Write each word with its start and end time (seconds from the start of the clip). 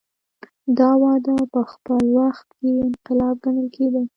دا 0.77 0.89
وده 1.03 1.35
په 1.53 1.61
خپل 1.71 2.03
وخت 2.19 2.47
کې 2.59 2.69
انقلاب 2.85 3.35
ګڼل 3.43 3.67
کېده. 3.75 4.01